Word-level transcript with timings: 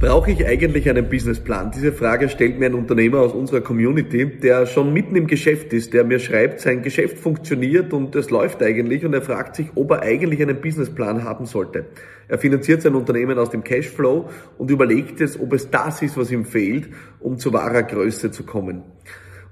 Brauche 0.00 0.30
ich 0.30 0.46
eigentlich 0.46 0.88
einen 0.88 1.10
Businessplan? 1.10 1.72
Diese 1.72 1.92
Frage 1.92 2.30
stellt 2.30 2.58
mir 2.58 2.64
ein 2.64 2.74
Unternehmer 2.74 3.18
aus 3.18 3.34
unserer 3.34 3.60
Community, 3.60 4.24
der 4.24 4.64
schon 4.64 4.94
mitten 4.94 5.14
im 5.14 5.26
Geschäft 5.26 5.74
ist, 5.74 5.92
der 5.92 6.04
mir 6.04 6.18
schreibt, 6.18 6.60
sein 6.60 6.80
Geschäft 6.80 7.18
funktioniert 7.18 7.92
und 7.92 8.16
es 8.16 8.30
läuft 8.30 8.62
eigentlich 8.62 9.04
und 9.04 9.12
er 9.12 9.20
fragt 9.20 9.56
sich, 9.56 9.68
ob 9.74 9.90
er 9.90 10.00
eigentlich 10.00 10.40
einen 10.40 10.58
Businessplan 10.58 11.24
haben 11.24 11.44
sollte. 11.44 11.84
Er 12.28 12.38
finanziert 12.38 12.80
sein 12.80 12.94
Unternehmen 12.94 13.38
aus 13.38 13.50
dem 13.50 13.62
Cashflow 13.62 14.30
und 14.56 14.70
überlegt 14.70 15.20
es, 15.20 15.38
ob 15.38 15.52
es 15.52 15.70
das 15.70 16.00
ist, 16.00 16.16
was 16.16 16.30
ihm 16.30 16.46
fehlt, 16.46 16.88
um 17.18 17.36
zu 17.36 17.52
wahrer 17.52 17.82
Größe 17.82 18.30
zu 18.30 18.44
kommen. 18.44 18.82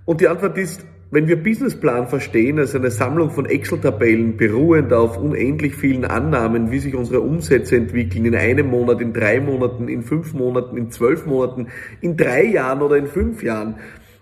Und 0.07 0.23
die 0.23 0.29
Antwort 0.29 0.57
ist, 0.57 0.87
wenn 1.11 1.27
wir 1.27 1.43
Businessplan 1.43 2.07
verstehen 2.07 2.59
als 2.59 2.75
eine 2.75 2.91
Sammlung 2.91 3.31
von 3.31 3.47
Excel-Tabellen 3.47 4.37
beruhend 4.37 4.93
auf 4.93 5.17
unendlich 5.17 5.75
vielen 5.75 6.05
Annahmen, 6.05 6.71
wie 6.71 6.81
sich 6.81 6.95
unsere 6.95 7.21
Umsätze 7.21 7.77
entwickeln 7.77 8.27
in 8.27 8.35
einem 8.35 8.67
Monat, 8.69 9.01
in 9.01 9.15
drei 9.15 9.41
Monaten, 9.41 9.89
in 9.89 10.03
fünf 10.03 10.35
Monaten, 10.35 10.77
in 10.77 10.91
zwölf 10.91 11.25
Monaten, 11.25 11.69
in 12.03 12.17
drei 12.19 12.45
Jahren 12.45 12.83
oder 12.83 12.97
in 12.97 13.07
fünf 13.07 13.43
Jahren, 13.43 13.77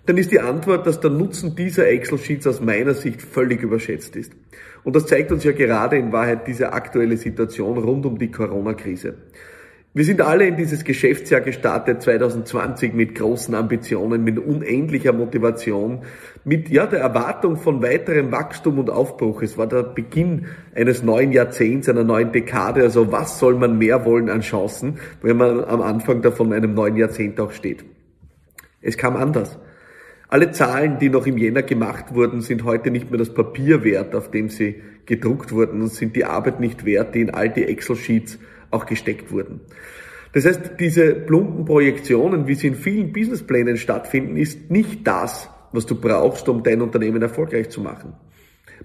dann 0.05 0.17
ist 0.17 0.31
die 0.31 0.39
Antwort, 0.39 0.87
dass 0.87 1.01
der 1.01 1.11
Nutzen 1.11 1.57
dieser 1.57 1.89
Excel-Sheets 1.89 2.47
aus 2.47 2.61
meiner 2.61 2.93
Sicht 2.93 3.21
völlig 3.21 3.61
überschätzt 3.61 4.15
ist. 4.15 4.31
Und 4.85 4.95
das 4.95 5.07
zeigt 5.07 5.33
uns 5.33 5.43
ja 5.43 5.51
gerade 5.51 5.97
in 5.97 6.13
Wahrheit 6.13 6.47
diese 6.47 6.71
aktuelle 6.71 7.17
Situation 7.17 7.77
rund 7.77 8.05
um 8.05 8.17
die 8.17 8.31
Corona-Krise. 8.31 9.15
Wir 9.97 10.05
sind 10.05 10.21
alle 10.21 10.45
in 10.45 10.55
dieses 10.55 10.83
Geschäftsjahr 10.83 11.41
gestartet 11.41 12.03
2020 12.03 12.93
mit 12.93 13.15
großen 13.15 13.55
Ambitionen, 13.55 14.23
mit 14.23 14.37
unendlicher 14.37 15.11
Motivation, 15.11 16.03
mit 16.43 16.69
ja 16.69 16.85
der 16.85 16.99
Erwartung 16.99 17.57
von 17.57 17.81
weiterem 17.81 18.31
Wachstum 18.31 18.77
und 18.77 18.91
Aufbruch. 18.91 19.41
Es 19.41 19.57
war 19.57 19.65
der 19.65 19.81
Beginn 19.81 20.45
eines 20.75 21.01
neuen 21.01 21.31
Jahrzehnts, 21.31 21.89
einer 21.89 22.03
neuen 22.03 22.31
Dekade. 22.31 22.83
Also 22.83 23.11
was 23.11 23.39
soll 23.39 23.55
man 23.55 23.79
mehr 23.79 24.05
wollen 24.05 24.29
an 24.29 24.41
Chancen, 24.41 24.99
wenn 25.23 25.35
man 25.35 25.65
am 25.65 25.81
Anfang 25.81 26.21
davon 26.21 26.53
einem 26.53 26.75
neuen 26.75 26.95
Jahrzehnt 26.95 27.39
auch 27.39 27.51
steht? 27.51 27.83
Es 28.81 28.99
kam 28.99 29.15
anders. 29.15 29.57
Alle 30.29 30.51
Zahlen, 30.51 30.99
die 30.99 31.09
noch 31.09 31.25
im 31.25 31.39
Jänner 31.39 31.63
gemacht 31.63 32.13
wurden, 32.13 32.41
sind 32.41 32.65
heute 32.65 32.91
nicht 32.91 33.09
mehr 33.09 33.17
das 33.17 33.33
Papier 33.33 33.83
wert, 33.83 34.13
auf 34.13 34.29
dem 34.29 34.49
sie 34.49 34.75
gedruckt 35.07 35.51
wurden 35.51 35.81
und 35.81 35.91
sind 35.91 36.15
die 36.15 36.25
Arbeit 36.25 36.59
nicht 36.59 36.85
wert, 36.85 37.15
die 37.15 37.21
in 37.21 37.31
all 37.31 37.49
die 37.49 37.63
Excel-Sheets 37.63 38.37
auch 38.71 38.85
gesteckt 38.85 39.31
wurden. 39.31 39.61
Das 40.33 40.45
heißt, 40.45 40.73
diese 40.79 41.13
plumpen 41.13 41.65
Projektionen, 41.65 42.47
wie 42.47 42.55
sie 42.55 42.67
in 42.67 42.75
vielen 42.75 43.11
Businessplänen 43.11 43.77
stattfinden, 43.77 44.37
ist 44.37 44.69
nicht 44.69 45.07
das, 45.07 45.49
was 45.71 45.85
du 45.85 45.95
brauchst, 45.99 46.47
um 46.49 46.63
dein 46.63 46.81
Unternehmen 46.81 47.21
erfolgreich 47.21 47.69
zu 47.69 47.81
machen. 47.81 48.13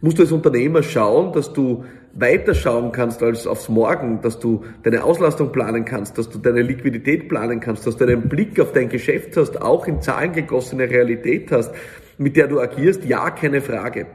Musst 0.00 0.18
du 0.18 0.22
als 0.22 0.32
Unternehmer 0.32 0.82
schauen, 0.82 1.32
dass 1.32 1.52
du 1.52 1.84
weiter 2.14 2.54
schauen 2.54 2.92
kannst 2.92 3.22
als 3.22 3.46
aufs 3.46 3.68
Morgen, 3.68 4.20
dass 4.20 4.38
du 4.38 4.64
deine 4.82 5.04
Auslastung 5.04 5.52
planen 5.52 5.84
kannst, 5.84 6.18
dass 6.18 6.28
du 6.28 6.38
deine 6.38 6.62
Liquidität 6.62 7.28
planen 7.28 7.60
kannst, 7.60 7.86
dass 7.86 7.96
du 7.96 8.04
einen 8.04 8.28
Blick 8.28 8.58
auf 8.60 8.72
dein 8.72 8.88
Geschäft 8.88 9.36
hast, 9.36 9.60
auch 9.60 9.86
in 9.86 10.00
Zahlen 10.00 10.32
gegossene 10.32 10.88
Realität 10.88 11.52
hast, 11.52 11.74
mit 12.18 12.36
der 12.36 12.48
du 12.48 12.60
agierst, 12.60 13.04
ja, 13.04 13.30
keine 13.30 13.60
Frage. 13.60 14.06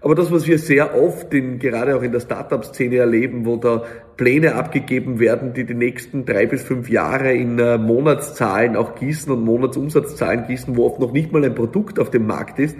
Aber 0.00 0.14
das, 0.14 0.30
was 0.30 0.46
wir 0.46 0.58
sehr 0.58 0.96
oft 0.96 1.34
in, 1.34 1.58
gerade 1.58 1.96
auch 1.96 2.02
in 2.02 2.12
der 2.12 2.20
Startup-Szene 2.20 2.96
erleben, 2.96 3.46
wo 3.46 3.56
da 3.56 3.82
Pläne 4.16 4.54
abgegeben 4.54 5.18
werden, 5.18 5.54
die 5.54 5.64
die 5.64 5.74
nächsten 5.74 6.24
drei 6.24 6.46
bis 6.46 6.62
fünf 6.62 6.88
Jahre 6.88 7.32
in 7.32 7.58
äh, 7.58 7.78
Monatszahlen 7.78 8.76
auch 8.76 8.94
gießen 8.94 9.32
und 9.32 9.44
Monatsumsatzzahlen 9.44 10.46
gießen, 10.46 10.76
wo 10.76 10.86
oft 10.86 11.00
noch 11.00 11.12
nicht 11.12 11.32
mal 11.32 11.44
ein 11.44 11.54
Produkt 11.54 11.98
auf 11.98 12.10
dem 12.10 12.26
Markt 12.26 12.60
ist, 12.60 12.76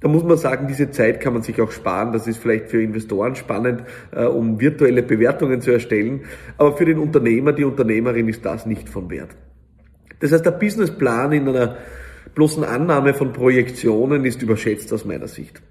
da 0.00 0.08
muss 0.08 0.24
man 0.24 0.36
sagen, 0.36 0.66
diese 0.68 0.90
Zeit 0.90 1.20
kann 1.20 1.32
man 1.32 1.42
sich 1.42 1.60
auch 1.60 1.70
sparen. 1.70 2.12
Das 2.12 2.26
ist 2.26 2.38
vielleicht 2.38 2.68
für 2.68 2.82
Investoren 2.82 3.34
spannend, 3.34 3.82
äh, 4.12 4.24
um 4.24 4.60
virtuelle 4.60 5.02
Bewertungen 5.02 5.60
zu 5.60 5.72
erstellen. 5.72 6.24
Aber 6.58 6.76
für 6.76 6.84
den 6.84 6.98
Unternehmer, 6.98 7.52
die 7.52 7.64
Unternehmerin 7.64 8.28
ist 8.28 8.44
das 8.44 8.66
nicht 8.66 8.88
von 8.88 9.10
Wert. 9.10 9.30
Das 10.20 10.32
heißt, 10.32 10.44
der 10.44 10.52
Businessplan 10.52 11.32
in 11.32 11.48
einer 11.48 11.76
bloßen 12.34 12.64
Annahme 12.64 13.14
von 13.14 13.32
Projektionen 13.32 14.24
ist 14.24 14.42
überschätzt 14.42 14.92
aus 14.92 15.04
meiner 15.04 15.28
Sicht. 15.28 15.62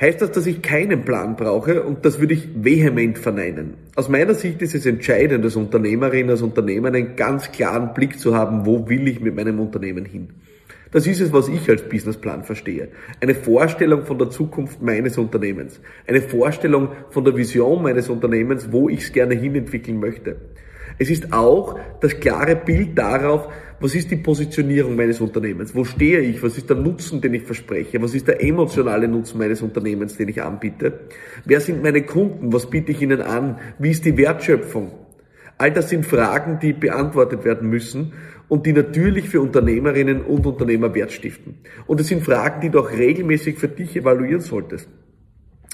Heißt 0.00 0.20
das, 0.20 0.32
dass 0.32 0.46
ich 0.46 0.60
keinen 0.60 1.04
Plan 1.04 1.36
brauche? 1.36 1.82
Und 1.82 2.04
das 2.04 2.20
würde 2.20 2.34
ich 2.34 2.48
vehement 2.54 3.18
verneinen. 3.18 3.74
Aus 3.94 4.08
meiner 4.08 4.34
Sicht 4.34 4.60
ist 4.62 4.74
es 4.74 4.86
entscheidend, 4.86 5.44
als 5.44 5.56
Unternehmerin, 5.56 6.30
als 6.30 6.42
Unternehmer 6.42 6.88
einen 6.88 7.14
ganz 7.16 7.52
klaren 7.52 7.94
Blick 7.94 8.18
zu 8.18 8.34
haben, 8.34 8.66
wo 8.66 8.88
will 8.88 9.06
ich 9.06 9.20
mit 9.20 9.36
meinem 9.36 9.60
Unternehmen 9.60 10.04
hin? 10.04 10.28
Das 10.90 11.06
ist 11.08 11.20
es, 11.20 11.32
was 11.32 11.48
ich 11.48 11.68
als 11.68 11.82
Businessplan 11.82 12.44
verstehe. 12.44 12.88
Eine 13.20 13.34
Vorstellung 13.34 14.04
von 14.04 14.16
der 14.18 14.30
Zukunft 14.30 14.80
meines 14.80 15.18
Unternehmens. 15.18 15.80
Eine 16.06 16.20
Vorstellung 16.20 16.90
von 17.10 17.24
der 17.24 17.36
Vision 17.36 17.82
meines 17.82 18.08
Unternehmens, 18.08 18.70
wo 18.70 18.88
ich 18.88 19.00
es 19.00 19.12
gerne 19.12 19.34
hinentwickeln 19.34 19.98
möchte. 19.98 20.36
Es 20.98 21.10
ist 21.10 21.32
auch 21.32 21.78
das 22.00 22.18
klare 22.20 22.56
Bild 22.56 22.96
darauf, 22.96 23.48
was 23.80 23.94
ist 23.94 24.10
die 24.10 24.16
Positionierung 24.16 24.96
meines 24.96 25.20
Unternehmens? 25.20 25.74
Wo 25.74 25.84
stehe 25.84 26.20
ich? 26.20 26.42
Was 26.42 26.56
ist 26.56 26.70
der 26.70 26.76
Nutzen, 26.76 27.20
den 27.20 27.34
ich 27.34 27.42
verspreche? 27.42 28.00
Was 28.00 28.14
ist 28.14 28.28
der 28.28 28.42
emotionale 28.42 29.08
Nutzen 29.08 29.38
meines 29.38 29.60
Unternehmens, 29.62 30.16
den 30.16 30.28
ich 30.28 30.40
anbiete? 30.42 31.00
Wer 31.44 31.60
sind 31.60 31.82
meine 31.82 32.02
Kunden? 32.02 32.52
Was 32.52 32.70
biete 32.70 32.92
ich 32.92 33.02
ihnen 33.02 33.20
an? 33.20 33.58
Wie 33.78 33.90
ist 33.90 34.04
die 34.04 34.16
Wertschöpfung? 34.16 34.92
All 35.58 35.70
das 35.70 35.88
sind 35.88 36.06
Fragen, 36.06 36.58
die 36.60 36.72
beantwortet 36.72 37.44
werden 37.44 37.68
müssen 37.68 38.12
und 38.48 38.66
die 38.66 38.72
natürlich 38.72 39.28
für 39.28 39.40
Unternehmerinnen 39.40 40.22
und 40.22 40.46
Unternehmer 40.46 40.94
Wert 40.94 41.12
stiften. 41.12 41.58
Und 41.86 42.00
es 42.00 42.08
sind 42.08 42.24
Fragen, 42.24 42.60
die 42.60 42.70
du 42.70 42.80
auch 42.80 42.90
regelmäßig 42.90 43.58
für 43.58 43.68
dich 43.68 43.96
evaluieren 43.96 44.40
solltest. 44.40 44.88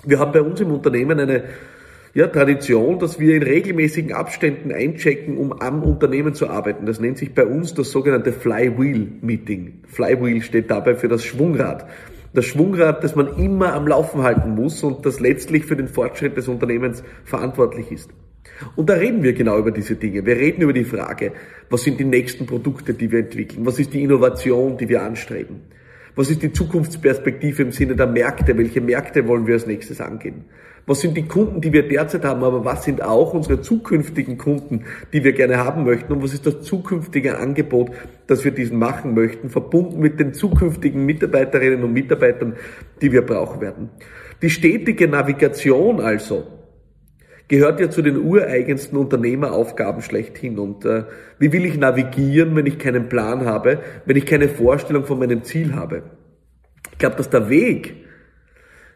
Wir 0.04 0.18
haben 0.18 0.32
bei 0.32 0.42
uns 0.42 0.60
im 0.60 0.72
Unternehmen 0.72 1.18
eine 1.20 1.44
ja, 2.12 2.26
Tradition, 2.26 2.98
dass 2.98 3.20
wir 3.20 3.36
in 3.36 3.42
regelmäßigen 3.44 4.12
Abständen 4.12 4.72
einchecken, 4.72 5.38
um 5.38 5.52
am 5.52 5.84
Unternehmen 5.84 6.34
zu 6.34 6.48
arbeiten. 6.48 6.84
Das 6.86 6.98
nennt 6.98 7.18
sich 7.18 7.34
bei 7.34 7.46
uns 7.46 7.72
das 7.74 7.92
sogenannte 7.92 8.32
Flywheel 8.32 9.12
Meeting. 9.20 9.82
Flywheel 9.86 10.42
steht 10.42 10.70
dabei 10.70 10.96
für 10.96 11.06
das 11.06 11.24
Schwungrad. 11.24 11.86
Das 12.34 12.46
Schwungrad, 12.46 13.04
das 13.04 13.14
man 13.14 13.36
immer 13.38 13.74
am 13.74 13.86
Laufen 13.86 14.22
halten 14.22 14.54
muss 14.56 14.82
und 14.82 15.06
das 15.06 15.20
letztlich 15.20 15.64
für 15.64 15.76
den 15.76 15.88
Fortschritt 15.88 16.36
des 16.36 16.48
Unternehmens 16.48 17.04
verantwortlich 17.24 17.92
ist. 17.92 18.10
Und 18.74 18.90
da 18.90 18.94
reden 18.94 19.22
wir 19.22 19.32
genau 19.32 19.58
über 19.58 19.70
diese 19.70 19.94
Dinge. 19.94 20.26
Wir 20.26 20.36
reden 20.36 20.62
über 20.62 20.72
die 20.72 20.84
Frage, 20.84 21.32
was 21.70 21.84
sind 21.84 22.00
die 22.00 22.04
nächsten 22.04 22.46
Produkte, 22.46 22.92
die 22.92 23.10
wir 23.10 23.20
entwickeln? 23.20 23.64
Was 23.64 23.78
ist 23.78 23.94
die 23.94 24.02
Innovation, 24.02 24.76
die 24.76 24.88
wir 24.88 25.02
anstreben? 25.02 25.60
Was 26.16 26.28
ist 26.28 26.42
die 26.42 26.52
Zukunftsperspektive 26.52 27.62
im 27.62 27.72
Sinne 27.72 27.94
der 27.94 28.06
Märkte? 28.06 28.58
Welche 28.58 28.80
Märkte 28.80 29.26
wollen 29.28 29.46
wir 29.46 29.54
als 29.54 29.66
nächstes 29.66 30.00
angehen? 30.00 30.44
Was 30.90 31.02
sind 31.02 31.16
die 31.16 31.28
Kunden, 31.28 31.60
die 31.60 31.72
wir 31.72 31.86
derzeit 31.86 32.24
haben, 32.24 32.42
aber 32.42 32.64
was 32.64 32.82
sind 32.82 33.00
auch 33.00 33.32
unsere 33.32 33.60
zukünftigen 33.60 34.38
Kunden, 34.38 34.86
die 35.12 35.22
wir 35.22 35.30
gerne 35.30 35.58
haben 35.58 35.84
möchten? 35.84 36.12
Und 36.12 36.20
was 36.20 36.34
ist 36.34 36.46
das 36.46 36.62
zukünftige 36.62 37.38
Angebot, 37.38 37.92
das 38.26 38.44
wir 38.44 38.50
diesen 38.50 38.76
machen 38.76 39.14
möchten, 39.14 39.50
verbunden 39.50 40.00
mit 40.00 40.18
den 40.18 40.34
zukünftigen 40.34 41.06
Mitarbeiterinnen 41.06 41.84
und 41.84 41.92
Mitarbeitern, 41.92 42.56
die 43.00 43.12
wir 43.12 43.22
brauchen 43.22 43.60
werden? 43.60 43.90
Die 44.42 44.50
stetige 44.50 45.06
Navigation 45.06 46.00
also 46.00 46.48
gehört 47.46 47.78
ja 47.78 47.88
zu 47.88 48.02
den 48.02 48.16
ureigensten 48.16 48.98
Unternehmeraufgaben 48.98 50.02
schlechthin. 50.02 50.58
Und 50.58 50.84
äh, 50.86 51.04
wie 51.38 51.52
will 51.52 51.66
ich 51.66 51.78
navigieren, 51.78 52.56
wenn 52.56 52.66
ich 52.66 52.80
keinen 52.80 53.08
Plan 53.08 53.44
habe, 53.44 53.78
wenn 54.06 54.16
ich 54.16 54.26
keine 54.26 54.48
Vorstellung 54.48 55.04
von 55.04 55.20
meinem 55.20 55.44
Ziel 55.44 55.76
habe? 55.76 56.02
Ich 56.90 56.98
glaube, 56.98 57.14
dass 57.14 57.30
der 57.30 57.48
Weg 57.48 58.09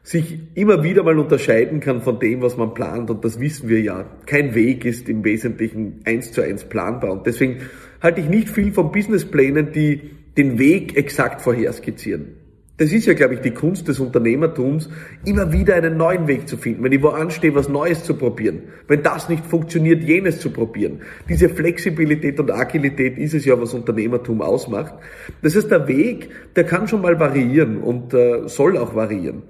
sich 0.04 0.38
immer 0.54 0.84
wieder 0.84 1.02
mal 1.02 1.18
unterscheiden 1.18 1.80
kann 1.80 2.02
von 2.02 2.20
dem, 2.20 2.42
was 2.42 2.58
man 2.58 2.74
plant. 2.74 3.10
Und 3.10 3.24
das 3.24 3.40
wissen 3.40 3.70
wir 3.70 3.80
ja. 3.80 4.04
Kein 4.26 4.54
Weg 4.54 4.84
ist 4.84 5.08
im 5.08 5.24
Wesentlichen 5.24 6.00
eins 6.04 6.30
zu 6.30 6.42
eins 6.42 6.64
planbar. 6.64 7.10
Und 7.10 7.26
deswegen 7.26 7.62
halte 8.02 8.20
ich 8.20 8.28
nicht 8.28 8.50
viel 8.50 8.70
von 8.72 8.92
Businessplänen, 8.92 9.72
die 9.72 10.10
den 10.36 10.58
Weg 10.58 10.96
exakt 10.96 11.40
vorherskizzieren. 11.40 12.36
Das 12.76 12.92
ist 12.92 13.06
ja, 13.06 13.14
glaube 13.14 13.34
ich, 13.34 13.40
die 13.40 13.52
Kunst 13.52 13.86
des 13.86 14.00
Unternehmertums, 14.00 14.90
immer 15.24 15.52
wieder 15.52 15.76
einen 15.76 15.96
neuen 15.96 16.26
Weg 16.26 16.48
zu 16.48 16.56
finden. 16.56 16.82
Wenn 16.82 16.92
ich 16.92 17.02
wo 17.02 17.08
anstehe, 17.08 17.54
was 17.54 17.68
Neues 17.68 18.02
zu 18.02 18.14
probieren. 18.14 18.64
Wenn 18.88 19.02
das 19.02 19.28
nicht 19.28 19.46
funktioniert, 19.46 20.02
jenes 20.02 20.40
zu 20.40 20.50
probieren. 20.50 21.00
Diese 21.28 21.48
Flexibilität 21.48 22.38
und 22.40 22.50
Agilität 22.50 23.16
ist 23.16 23.32
es 23.32 23.44
ja, 23.44 23.58
was 23.58 23.72
Unternehmertum 23.72 24.42
ausmacht. 24.42 24.94
Das 25.40 25.54
heißt, 25.54 25.70
der 25.70 25.86
Weg, 25.86 26.30
der 26.56 26.64
kann 26.64 26.88
schon 26.88 27.00
mal 27.00 27.18
variieren 27.18 27.78
und 27.78 28.12
äh, 28.12 28.48
soll 28.48 28.76
auch 28.76 28.94
variieren. 28.94 29.44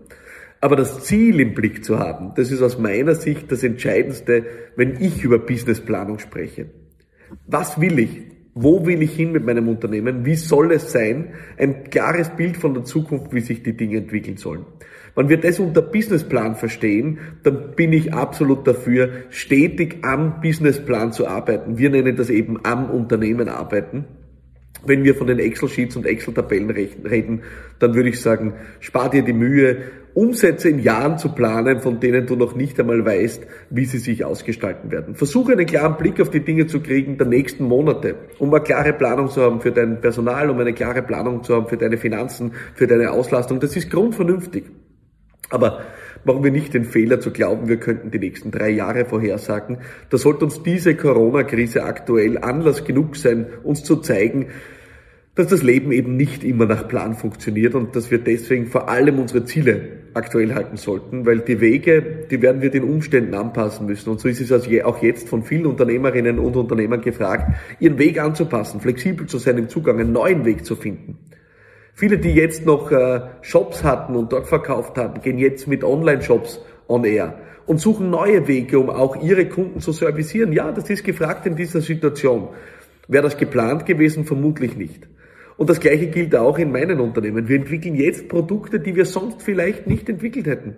Aber 0.65 0.77
das 0.77 1.05
Ziel 1.05 1.41
im 1.41 1.53
Blick 1.53 1.85
zu 1.85 1.99
haben, 1.99 2.33
das 2.37 2.51
ist 2.51 2.63
aus 2.63 2.79
meiner 2.79 3.15
Sicht 3.15 3.53
das 3.53 3.63
Entscheidendste, 3.63 4.47
wenn 4.77 4.99
ich 4.99 5.23
über 5.23 5.39
Businessplanung 5.39 6.19
spreche. 6.19 6.71
Was 7.47 7.79
will 7.83 7.99
ich? 7.99 8.23
Wo 8.55 8.87
will 8.87 9.03
ich 9.03 9.15
hin 9.15 9.33
mit 9.33 9.45
meinem 9.45 9.69
Unternehmen? 9.69 10.25
Wie 10.25 10.37
soll 10.37 10.73
es 10.73 10.91
sein? 10.91 11.35
Ein 11.59 11.91
klares 11.91 12.31
Bild 12.31 12.57
von 12.57 12.73
der 12.73 12.85
Zukunft, 12.85 13.35
wie 13.35 13.43
sich 13.43 13.63
die 13.63 13.77
Dinge 13.77 13.99
entwickeln 13.99 14.39
sollen. 14.39 14.65
Wenn 15.15 15.29
wir 15.29 15.37
das 15.37 15.61
unter 15.61 15.83
Businessplan 15.83 16.55
verstehen, 16.55 17.19
dann 17.43 17.73
bin 17.77 17.93
ich 17.93 18.15
absolut 18.15 18.67
dafür, 18.67 19.11
stetig 19.29 19.99
am 20.01 20.41
Businessplan 20.41 21.13
zu 21.13 21.29
arbeiten. 21.29 21.77
Wir 21.77 21.91
nennen 21.91 22.17
das 22.17 22.31
eben 22.31 22.61
am 22.65 22.89
Unternehmen 22.89 23.51
arbeiten. 23.51 24.07
Wenn 24.87 25.05
wir 25.05 25.15
von 25.15 25.27
den 25.27 25.41
Excel-Sheets 25.41 25.97
und 25.97 26.07
Excel-Tabellen 26.07 26.71
reden, 26.71 27.43
dann 27.79 27.95
würde 27.95 28.09
ich 28.09 28.21
sagen, 28.21 28.55
spar 28.81 29.11
dir 29.11 29.23
die 29.23 29.33
Mühe 29.35 29.83
Umsätze 30.15 30.69
in 30.69 30.79
Jahren 30.79 31.19
zu 31.19 31.31
planen, 31.31 31.81
von 31.81 31.99
denen 31.99 32.27
du 32.27 32.37
noch 32.37 32.55
nicht 32.55 32.79
einmal 32.79 33.05
weißt, 33.05 33.47
wie 33.71 33.85
sie 33.85 33.99
sich 33.99 34.25
ausgestalten 34.25 34.93
werden. 34.93 35.17
Versuche 35.17 35.53
einen 35.53 35.67
klaren 35.67 35.97
Blick 35.97 36.21
auf 36.21 36.31
die 36.31 36.45
Dinge 36.45 36.67
zu 36.69 36.81
kriegen 36.81 37.19
der 37.19 37.27
nächsten 37.27 37.65
Monate, 37.65 38.15
um 38.39 38.55
eine 38.55 38.63
klare 38.63 38.93
Planung 38.93 39.29
zu 39.29 39.43
haben 39.43 39.61
für 39.61 39.73
dein 39.73 40.01
Personal, 40.01 40.51
um 40.51 40.59
eine 40.61 40.73
klare 40.73 41.03
Planung 41.03 41.43
zu 41.43 41.57
haben 41.57 41.67
für 41.67 41.77
deine 41.77 41.99
Finanzen, 41.99 42.53
für 42.75 42.87
deine 42.87 43.11
Auslastung. 43.11 43.59
Das 43.59 43.75
ist 43.77 43.91
grundvernünftig. 43.91 44.65
Aber 45.51 45.81
machen 46.25 46.45
wir 46.45 46.51
nicht 46.51 46.75
den 46.75 46.85
Fehler 46.85 47.21
zu 47.21 47.31
glauben, 47.31 47.69
wir 47.69 47.77
könnten 47.77 48.11
die 48.11 48.19
nächsten 48.19 48.51
drei 48.51 48.71
Jahre 48.71 49.05
vorhersagen. 49.05 49.79
Da 50.11 50.17
sollte 50.17 50.45
uns 50.45 50.63
diese 50.63 50.95
Corona-Krise 50.95 51.85
aktuell 51.85 52.39
Anlass 52.39 52.85
genug 52.85 53.17
sein, 53.17 53.47
uns 53.63 53.83
zu 53.83 53.97
zeigen, 53.97 54.47
dass 55.35 55.49
das 55.49 55.63
Leben 55.63 55.91
eben 55.91 56.17
nicht 56.17 56.45
immer 56.45 56.67
nach 56.67 56.87
Plan 56.87 57.15
funktioniert 57.15 57.75
und 57.75 57.97
dass 57.97 58.11
wir 58.11 58.19
deswegen 58.19 58.67
vor 58.67 58.89
allem 58.89 59.19
unsere 59.19 59.45
Ziele 59.45 60.05
aktuell 60.15 60.55
halten 60.55 60.77
sollten, 60.77 61.27
weil 61.27 61.41
die 61.41 61.61
Wege, 61.61 62.27
die 62.31 62.41
werden 62.41 62.63
wir 62.63 62.71
den 62.71 62.85
Umständen 62.85 63.35
anpassen 63.35 63.87
müssen. 63.87 64.11
Und 64.11 64.21
so 64.21 64.29
ist 64.29 64.41
es 64.41 64.53
also 64.53 64.71
auch 64.85 65.03
jetzt 65.03 65.29
von 65.29 65.43
vielen 65.43 65.67
Unternehmerinnen 65.67 66.39
und 66.39 66.55
Unternehmern 66.55 67.01
gefragt, 67.01 67.53
ihren 67.81 67.99
Weg 67.99 68.21
anzupassen, 68.21 68.81
flexibel 68.81 69.27
zu 69.27 69.39
sein 69.39 69.59
im 69.59 69.69
Zugang, 69.69 69.99
einen 69.99 70.13
neuen 70.13 70.45
Weg 70.45 70.65
zu 70.65 70.77
finden. 70.77 71.19
Viele, 71.95 72.19
die 72.19 72.31
jetzt 72.31 72.65
noch 72.65 72.93
äh, 72.93 73.23
Shops 73.43 73.83
hatten 73.83 74.15
und 74.15 74.33
dort 74.33 74.47
verkauft 74.47 74.97
haben, 74.99 75.21
gehen 75.21 75.39
jetzt 75.39 75.67
mit 75.67 75.83
Online-Shops 75.83 76.61
on 76.89 77.05
air 77.05 77.39
und 77.67 77.81
suchen 77.81 78.11
neue 78.11 78.47
Wege, 78.47 78.79
um 78.79 78.91
auch 78.91 79.21
ihre 79.23 79.49
Kunden 79.49 79.81
zu 79.81 79.93
servicieren. 79.93 80.53
Ja, 80.53 80.71
das 80.71 80.91
ist 80.91 81.05
gefragt 81.05 81.47
in 81.47 81.57
dieser 81.57 81.81
Situation. 81.81 82.49
Wäre 83.09 83.25
das 83.25 83.37
geplant 83.37 83.87
gewesen? 83.87 84.25
Vermutlich 84.25 84.77
nicht. 84.77 85.09
Und 85.57 85.71
das 85.71 85.81
Gleiche 85.81 86.09
gilt 86.09 86.35
auch 86.35 86.59
in 86.59 86.73
meinen 86.73 87.01
Unternehmen. 87.01 87.49
Wir 87.49 87.57
entwickeln 87.57 87.95
jetzt 87.95 88.29
Produkte, 88.29 88.81
die 88.81 88.97
wir 88.97 89.07
sonst 89.07 89.43
vielleicht 89.43 89.87
nicht 89.87 90.09
entwickelt 90.09 90.47
hätten. 90.47 90.77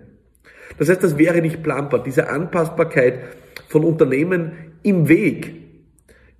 Das 0.77 0.89
heißt, 0.89 1.03
das 1.03 1.17
wäre 1.17 1.41
nicht 1.41 1.63
planbar. 1.63 2.03
Diese 2.03 2.29
Anpassbarkeit 2.29 3.19
von 3.67 3.83
Unternehmen 3.83 4.51
im 4.83 5.07
Weg 5.07 5.55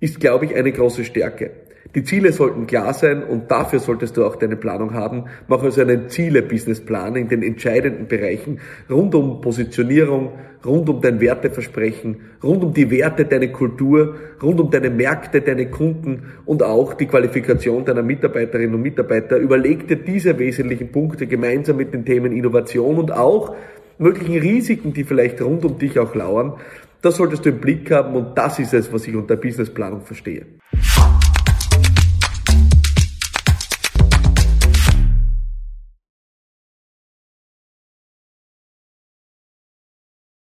ist, 0.00 0.20
glaube 0.20 0.44
ich, 0.44 0.54
eine 0.54 0.70
große 0.70 1.04
Stärke. 1.04 1.50
Die 1.94 2.04
Ziele 2.04 2.32
sollten 2.32 2.66
klar 2.66 2.92
sein 2.92 3.22
und 3.22 3.50
dafür 3.50 3.78
solltest 3.78 4.18
du 4.18 4.26
auch 4.26 4.36
deine 4.36 4.56
Planung 4.56 4.92
haben. 4.92 5.24
Mach 5.48 5.62
also 5.62 5.80
einen 5.80 6.10
Ziele-Businessplan 6.10 7.16
in 7.16 7.28
den 7.28 7.42
entscheidenden 7.42 8.06
Bereichen 8.06 8.60
rund 8.90 9.14
um 9.14 9.40
Positionierung, 9.40 10.32
rund 10.66 10.88
um 10.90 11.00
dein 11.00 11.18
Werteversprechen, 11.18 12.16
rund 12.42 12.62
um 12.62 12.74
die 12.74 12.90
Werte, 12.90 13.24
deine 13.24 13.50
Kultur, 13.50 14.16
rund 14.42 14.60
um 14.60 14.70
deine 14.70 14.90
Märkte, 14.90 15.40
deine 15.40 15.70
Kunden 15.70 16.24
und 16.44 16.62
auch 16.62 16.92
die 16.92 17.06
Qualifikation 17.06 17.86
deiner 17.86 18.02
Mitarbeiterinnen 18.02 18.74
und 18.74 18.82
Mitarbeiter. 18.82 19.38
Überleg 19.38 19.88
dir 19.88 19.96
diese 19.96 20.38
wesentlichen 20.38 20.92
Punkte 20.92 21.26
gemeinsam 21.26 21.78
mit 21.78 21.94
den 21.94 22.04
Themen 22.04 22.32
Innovation 22.32 22.98
und 22.98 23.12
auch 23.12 23.56
möglichen 23.96 24.38
Risiken, 24.38 24.92
die 24.92 25.04
vielleicht 25.04 25.40
rund 25.40 25.64
um 25.64 25.78
dich 25.78 25.98
auch 25.98 26.14
lauern. 26.14 26.52
Das 27.00 27.16
solltest 27.16 27.46
du 27.46 27.48
im 27.48 27.60
Blick 27.60 27.90
haben 27.90 28.14
und 28.14 28.36
das 28.36 28.58
ist 28.58 28.74
es, 28.74 28.92
was 28.92 29.06
ich 29.06 29.16
unter 29.16 29.36
Businessplanung 29.36 30.02
verstehe. 30.02 30.44